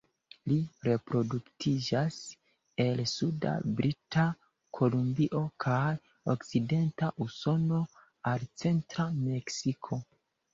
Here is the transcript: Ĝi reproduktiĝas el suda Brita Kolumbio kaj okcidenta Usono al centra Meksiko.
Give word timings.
Ĝi 0.51 0.55
reproduktiĝas 0.85 2.15
el 2.85 3.03
suda 3.11 3.51
Brita 3.81 4.23
Kolumbio 4.79 5.43
kaj 5.67 5.83
okcidenta 6.35 7.11
Usono 7.27 7.83
al 8.33 8.49
centra 8.65 9.07
Meksiko. 9.21 10.01